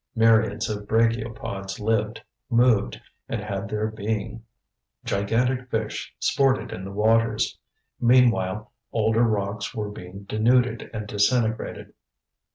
[0.15, 4.43] Myriads of brachiopods lived, moved, and had their being.
[5.05, 7.59] Gigantic fish sported in the waters.
[7.99, 11.93] Meanwhile older rocks were being denuded and disintegrated.